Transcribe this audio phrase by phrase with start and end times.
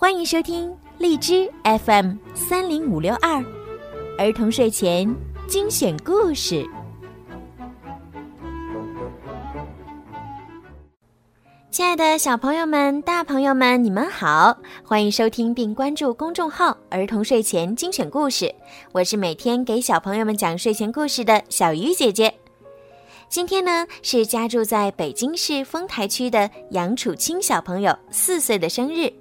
[0.00, 3.44] 欢迎收听荔枝 FM 三零五六二
[4.16, 5.12] 儿童睡前
[5.48, 6.64] 精选故事。
[11.72, 14.56] 亲爱的小朋友们、大朋友们，你们好！
[14.84, 18.54] 欢迎收听并关注公众号“儿童睡前精选故事”，
[18.94, 22.32] 我是每天给小朋友们讲睡前故事的小鱼姐姐。
[23.28, 29.12] 今天呢，是家住在北京市丰台区的杨楚清小朋友四岁的生日。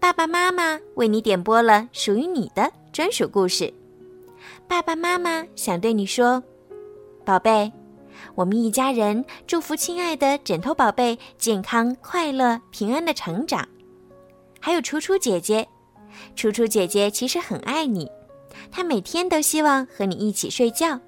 [0.00, 3.72] 爸爸妈妈为你点播了属于你的专属故事。
[4.68, 6.42] 爸爸妈妈想对你说，
[7.24, 7.70] 宝贝，
[8.36, 13.66] 我们一家人祝福亲爱的枕头宝贝健康、快乐、平安的成长。
[14.60, 15.66] 还有楚楚姐姐，
[16.36, 18.08] 楚楚姐姐其实很爱你，
[18.70, 20.98] 她每天都希望和你一起睡觉。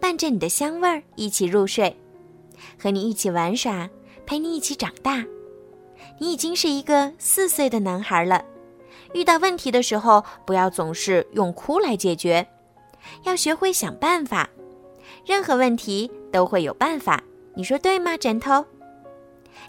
[0.00, 1.94] 伴着你的香味儿一起入睡，
[2.78, 3.88] 和你一起玩耍，
[4.24, 5.22] 陪你一起长大。
[6.22, 8.44] 你已经是一个四岁的男孩了。
[9.12, 12.46] 遇到问题的时候，不要总是用哭来解决，
[13.24, 14.48] 要学会想办法。
[15.26, 17.20] 任何问题都会有办法，
[17.56, 18.64] 你说对吗，枕头？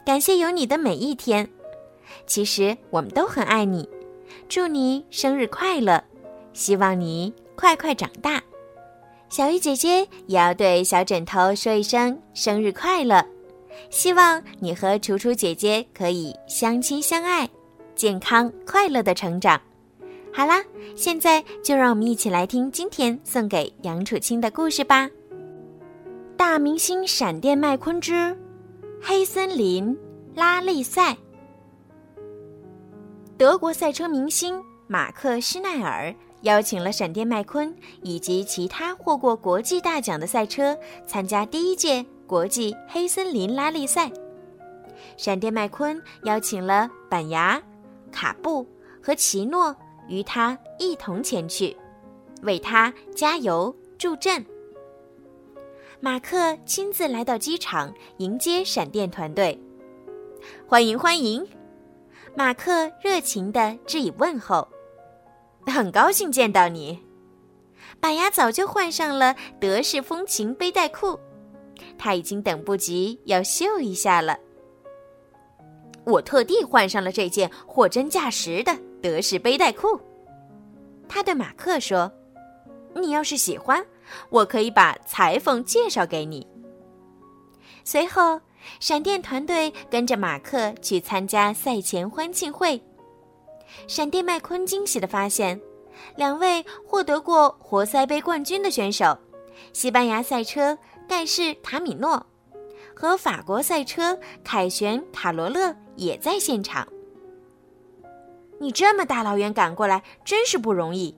[0.05, 1.49] 感谢有你的每一天。
[2.27, 3.89] 其实我们都很爱你，
[4.47, 6.03] 祝你生日快乐，
[6.53, 8.39] 希望你快快长大。
[9.27, 13.25] 小鱼姐姐也要对小枕头说一声生日快乐，
[13.89, 17.49] 希望你和楚楚姐姐可以相亲相爱，
[17.95, 19.59] 健康快乐的成长。
[20.31, 20.63] 好啦，
[20.95, 25.09] 现在就让我们一起来听今天送给杨楚清的故事吧。
[26.35, 28.35] 大明星闪电麦昆之
[29.01, 29.97] 黑森林
[30.35, 31.15] 拉力赛，
[33.37, 36.13] 德国赛车明星马克施奈尔。
[36.43, 44.11] 邀请了闪电麦昆以及其他获过国际大奖的赛车参加第一届国际黑森林拉力赛。
[45.17, 47.61] 闪电麦昆邀请了板牙、
[48.11, 48.67] 卡布
[49.01, 49.75] 和奇诺
[50.07, 51.75] 与他一同前去，
[52.41, 54.45] 为他加油助阵。
[55.99, 59.59] 马克亲自来到机场迎接闪电团队，
[60.67, 61.47] 欢迎欢迎！
[62.35, 64.67] 马克热情地致以问候。
[65.67, 66.99] 很高兴见到你，
[68.01, 71.17] 板牙早就换上了德式风情背带裤，
[72.03, 74.37] 他已经等不及要秀一下了。
[76.03, 79.97] 我特地换上了这件货真价实的德式背带裤。
[81.07, 82.11] 他对马克说
[82.93, 83.81] ：“你要是喜欢，
[84.29, 86.45] 我可以把裁缝介绍给你。”
[87.85, 88.37] 随后，
[88.81, 92.81] 闪电团队跟着马克去参加赛前欢庆会。
[93.87, 95.57] 闪电麦昆惊喜地发现，
[96.17, 99.17] 两位获得过活塞杯冠军的选手——
[99.71, 100.77] 西班牙赛车
[101.07, 102.25] 盖世塔米诺
[102.95, 106.87] 和法国赛车凯旋卡罗勒也在现场。
[108.59, 111.17] 你这么大老远赶过来，真是不容易，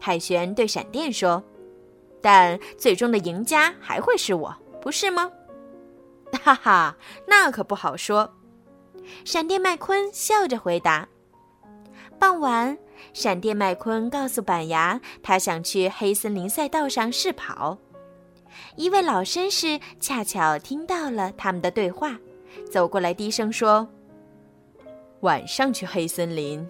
[0.00, 1.42] 凯旋对闪电说。
[2.22, 5.30] 但最终的赢家还会是我，不是吗？
[6.42, 6.96] 哈哈，
[7.26, 8.34] 那可不好说。
[9.24, 11.08] 闪电麦昆笑着回答。
[12.18, 12.76] 傍晚，
[13.12, 17.78] 闪电麦昆告诉板牙，他想去黑森林赛道上试跑。
[18.76, 22.18] 一位老绅士恰巧听到了他们的对话，
[22.70, 23.88] 走过来低声说
[25.20, 26.66] ：“晚上去黑森林，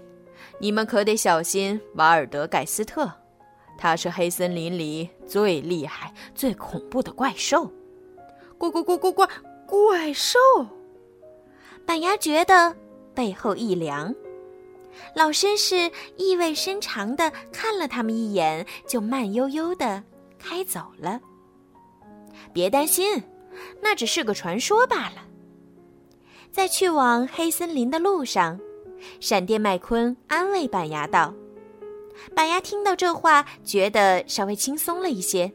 [0.59, 3.11] 你们可得小心瓦尔德盖斯特，
[3.79, 7.71] 他是黑森林里最厉害、最恐怖的怪兽。
[8.59, 9.29] ”“怪怪怪怪怪
[9.67, 10.39] 怪兽！”
[11.85, 12.75] 板牙觉得
[13.15, 14.15] 背后一凉。
[15.15, 20.03] 老绅士意味深长地看了他们一眼，就慢悠悠地
[20.39, 21.21] 开走了。
[22.57, 23.23] 别担心，
[23.83, 25.17] 那只是个传说罢了。
[26.51, 28.59] 在去往黑森林的路上，
[29.21, 31.35] 闪电麦昆安慰板牙道
[32.35, 35.53] ：“板牙听到这话，觉得稍微轻松了一些。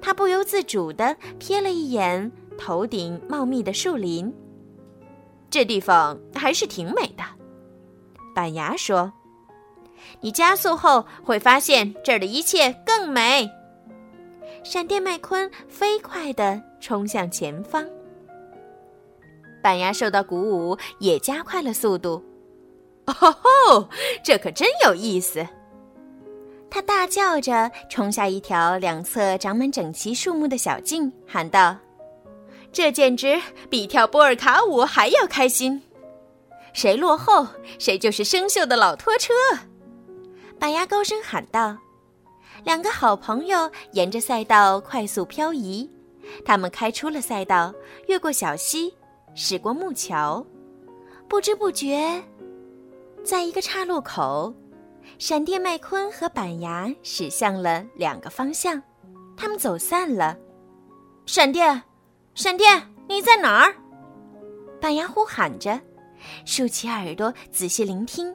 [0.00, 4.34] 他不由自主地瞥了一眼头顶茂密的树林，
[5.50, 7.22] 这地方还是挺美的。”
[8.34, 9.12] 板牙说
[10.22, 13.50] ：“你加速后会发现这儿的一切更美。”
[14.62, 17.86] 闪电麦昆飞快地冲向前方。
[19.62, 22.22] 板牙受到鼓舞，也加快了速度。
[23.06, 23.88] 哦吼，
[24.24, 25.46] 这可真有意思！
[26.70, 31.76] 他大叫着冲下一条两侧长满整齐树木的小径，喊道
[32.72, 35.82] ：“这简直比跳波尔卡舞还要开心！”
[36.72, 37.46] 谁落后，
[37.78, 39.34] 谁就是生锈的老拖车。
[40.58, 41.76] 板牙高声喊道
[42.64, 45.90] ：“两个好朋友沿着赛道快速漂移，
[46.44, 47.74] 他们开出了赛道，
[48.06, 48.94] 越过小溪，
[49.34, 50.44] 驶过木桥，
[51.28, 52.22] 不知不觉，
[53.24, 54.54] 在一个岔路口，
[55.18, 58.80] 闪电麦昆和板牙驶向了两个方向，
[59.36, 60.36] 他们走散了。
[61.26, 61.82] 闪电，
[62.34, 63.74] 闪电，你在哪儿？
[64.80, 65.80] 板牙呼喊着，
[66.44, 68.34] 竖起耳朵仔细聆听，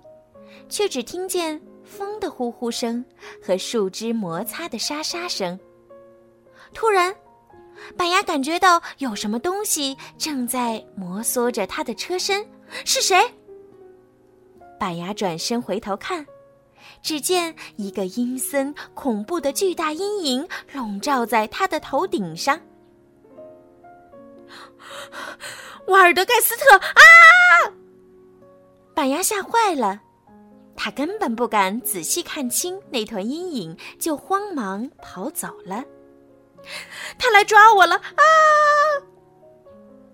[0.67, 3.03] 却只听见风的呼呼声
[3.41, 5.57] 和树枝摩擦的沙沙声。
[6.73, 7.15] 突然，
[7.95, 12.45] 板牙感觉到有什么东西正在摩挲着他的车身，
[12.85, 13.17] 是谁？
[14.79, 16.25] 板牙转身回头看，
[17.01, 22.59] 只见一个阴森恐怖的巨大阴影笼罩在他的头顶上。
[25.87, 27.01] 瓦尔德盖斯特啊！
[28.93, 30.01] 板牙吓坏了，
[30.77, 35.83] 他根本不敢仔细看清那团阴影，就慌忙跑走了。
[37.17, 38.23] 他来抓我了啊！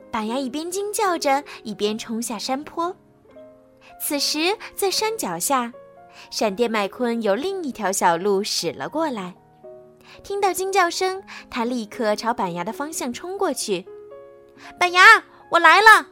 [0.09, 2.95] 板牙一边惊叫着，一边冲下山坡。
[3.99, 5.71] 此时，在山脚下，
[6.31, 9.35] 闪电麦昆由另一条小路驶了过来。
[10.23, 13.85] 听到惊叫声，他立刻朝板牙的方向冲过去。
[14.79, 15.01] “板牙，
[15.51, 16.07] 我来了！”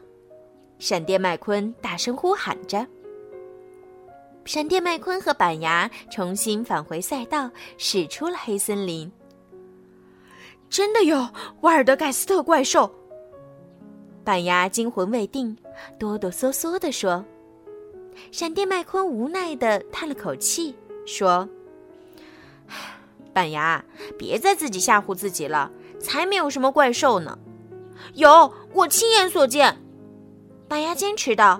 [0.79, 2.85] 闪电麦昆大声呼喊着。
[4.43, 9.11] 闪电麦昆和板牙重新返回赛道，驶出了黑森林。
[10.69, 11.27] 真的有
[11.61, 12.89] 瓦尔德盖斯特怪兽！
[14.23, 15.57] 板牙惊魂未定，
[15.99, 17.23] 哆哆嗦嗦地说。
[18.31, 21.47] 闪电麦昆无奈地叹了口气，说
[23.33, 23.83] ：“板牙，
[24.17, 27.37] 别再自己吓唬自己了，才没有什么怪兽呢。
[28.15, 29.77] 有，我亲眼所见。”
[30.67, 31.59] 板牙坚持道：“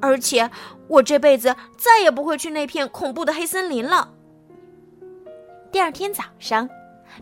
[0.00, 0.50] 而且
[0.90, 4.12] 我这辈子再也不会去那片恐怖的黑森林了。”
[5.70, 6.68] 第二天早上，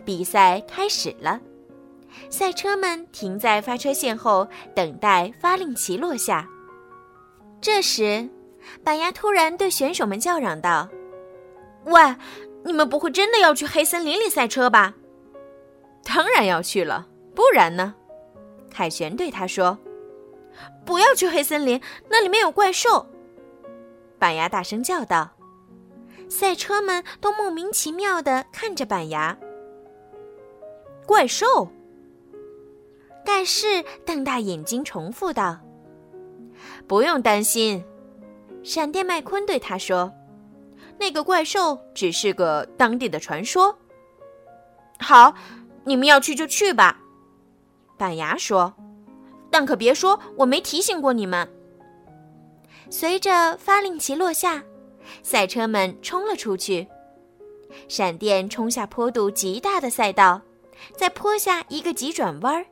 [0.03, 1.39] 比赛开始了，
[2.31, 6.49] 赛车们停在发车线后，等待发令旗落下。
[7.61, 8.27] 这时，
[8.83, 10.89] 板牙突然对选手们叫嚷道
[11.85, 12.15] ：“喂，
[12.63, 14.95] 你们不会真的要去黑森林里赛车吧
[16.03, 17.93] ？”“当然要去了，不然呢？”
[18.71, 19.77] 凯旋对他说。
[20.83, 21.79] “不要去黑森林，
[22.09, 23.05] 那里面有怪兽！”
[24.19, 25.31] 板牙大声叫道。
[26.29, 29.35] 赛车们都莫名其妙的看着板牙。
[31.07, 31.69] “怪兽！”
[33.25, 35.59] 盖世瞪大眼睛重复道。
[36.87, 37.83] “不用担心。”
[38.63, 40.13] 闪电麦昆对他说
[40.99, 43.79] ：“那个怪兽只是个当地的传说。”
[44.99, 45.33] 好，
[45.85, 46.99] 你们要去就去吧。”
[47.97, 48.75] 板牙说
[49.49, 51.49] ，“但可别说我没提醒过你们。”
[52.89, 54.63] 随着发令旗落下，
[55.23, 56.87] 赛车们冲了出去。
[57.87, 60.41] 闪电冲下坡度极大的赛道，
[60.97, 62.65] 在坡下一个急转弯，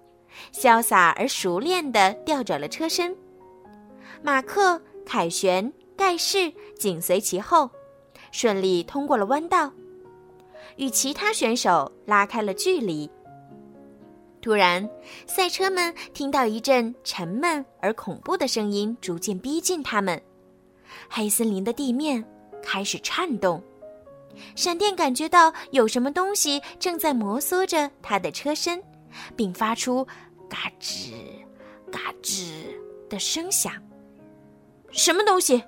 [0.54, 3.16] 潇洒而熟练地调转了车身。
[4.22, 4.82] 马克。
[5.10, 7.70] 凯旋、盖世紧随其后，
[8.34, 9.72] 顺利通过了弯道，
[10.76, 13.10] 与其他选手拉开了距离。
[14.48, 14.90] 突然，
[15.26, 20.22] 赛车们听到一阵沉闷而恐怖的声音逐渐逼近他们，
[21.10, 22.24] 黑森林的地面
[22.64, 23.62] 开始颤动。
[24.56, 28.82] 闪电感觉到有什么东西正在摩挲着他的车身，
[29.36, 30.08] 并发出
[30.48, 31.12] “嘎吱、
[31.92, 32.68] 嘎吱”
[33.12, 33.74] 的声响。
[34.94, 35.62] 什么东西？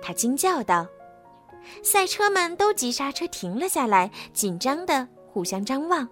[0.00, 0.86] 他惊叫道。
[1.82, 6.08] 赛车们都急刹车停了下来，紧张的互相张望。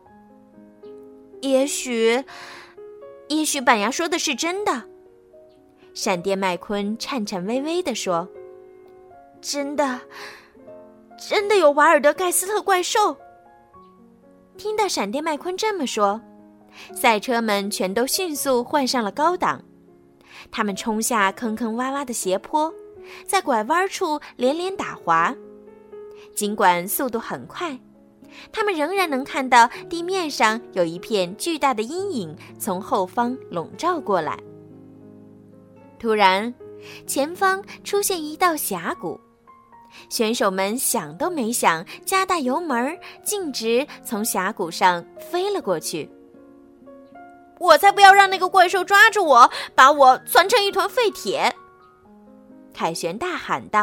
[1.41, 2.25] 也许，
[3.29, 4.85] 也许板牙说的是真的。
[5.95, 8.29] 闪电麦昆颤颤巍巍地说
[9.43, 10.01] ：“真的，
[11.29, 13.17] 真的有瓦尔德盖斯特怪兽。”
[14.57, 16.21] 听到闪电麦昆这么说，
[16.95, 19.65] 赛车们全都迅速换上了高档。
[20.51, 22.73] 他们冲下坑坑洼洼的斜坡，
[23.27, 25.35] 在拐弯处连连打滑。
[26.35, 27.77] 尽管速度很快，
[28.53, 34.39] 他们仍然能看到地面上有一片巨大的阴影从后方笼罩过来。
[35.99, 36.53] 突然，
[37.07, 39.21] 前方出现一道峡谷，
[40.09, 46.09] 选手们想都没想，加大油门，径直从峡谷上飞了过去。
[47.59, 51.53] 我才不要让那个怪兽抓住我，把我攥成一团废铁！
[52.73, 53.81] 凯旋大喊道：“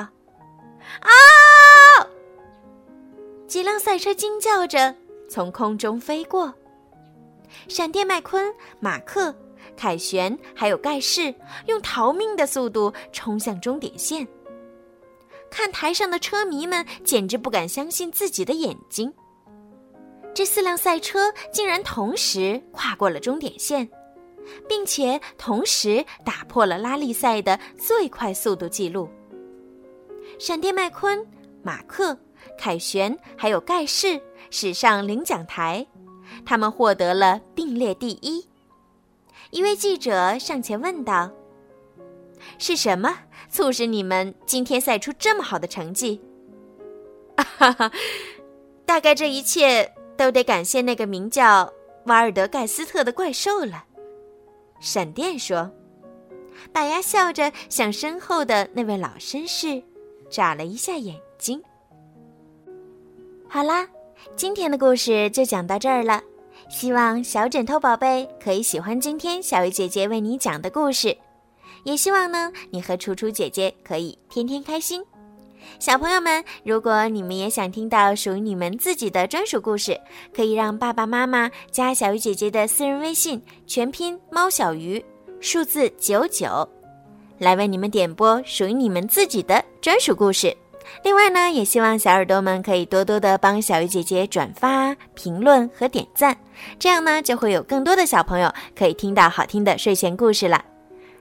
[1.02, 1.10] 啊！”
[3.48, 4.94] 几辆赛车惊叫着
[5.30, 6.54] 从空中飞过。
[7.68, 9.34] 闪电麦昆、马克、
[9.78, 11.34] 凯旋还有盖世
[11.68, 14.28] 用逃命的速度冲向终点线。
[15.50, 19.14] 看台上的车迷们简直不敢相信自己的眼睛。
[20.34, 23.90] 这四辆赛车竟然同时跨过了终点线，
[24.68, 29.08] 并且同时打破了拉力赛的最快速度记录。
[30.38, 31.25] 闪电麦昆、
[31.64, 32.18] 马克、
[32.58, 35.86] 凯旋还有盖世驶上领奖台，
[36.46, 38.46] 他们获得了并列第一。
[39.52, 41.32] 一位记者上前问道
[42.58, 43.20] ：“是什么
[43.50, 46.22] 促使你们今天赛出这么好的成绩
[47.58, 47.92] ？”“哈哈，
[48.86, 51.72] 大概这一切都得感谢那个名叫
[52.06, 53.86] 瓦尔德盖斯特的怪兽了。”
[54.80, 55.72] 闪电说。
[56.72, 59.84] 板牙笑着向身后的那位老绅士
[60.30, 61.62] 眨了一下眼睛。
[63.56, 63.88] 好啦，
[64.36, 66.22] 今天的故事就讲到这儿了。
[66.68, 71.18] 希望小枕头宝贝可以喜欢今天小鱼姐姐为你讲的故事，
[71.86, 75.02] 也希望呢你和楚楚姐姐可以天天开心。
[75.80, 79.98] 小朋友们，如果你们也想听到属于你们自己的专属故事，
[80.36, 85.02] 可以让爸爸妈妈加小鱼姐姐的私人微信，全拼猫小鱼，
[85.40, 86.68] 数字九九，
[87.38, 90.54] 来为你们点播属于你们自己的专属故事。
[91.04, 96.36] 另外呢，也希望小耳朵们可以多多的帮小鱼姐姐转发、评论和点赞，
[96.80, 100.64] 这样呢，就会有更多的小朋友可以听到好听的睡前故事了。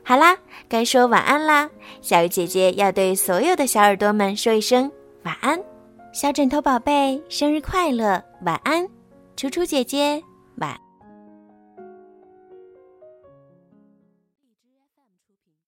[0.03, 0.37] 好啦，
[0.69, 1.69] 该说晚安啦，
[2.01, 4.91] 小鱼姐姐要对所有的小耳朵们说一声
[5.25, 5.59] 晚安，
[6.13, 8.87] 小枕头宝贝生日快乐，晚安，
[9.37, 10.23] 楚楚姐姐
[10.57, 10.84] 晚。